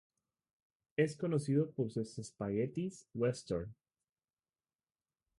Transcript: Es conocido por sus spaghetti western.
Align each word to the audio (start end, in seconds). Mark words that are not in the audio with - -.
Es 0.97 1.15
conocido 1.15 1.69
por 1.69 1.91
sus 1.91 2.15
spaghetti 2.17 2.91
western. 3.13 3.71